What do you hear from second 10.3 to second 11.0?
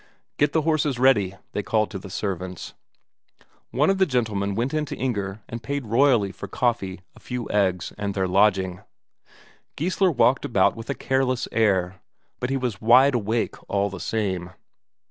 about with a